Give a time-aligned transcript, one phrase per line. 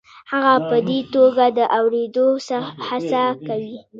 [0.31, 2.27] هغه په دې توګه د اورېدو
[2.87, 3.77] هڅه کوي.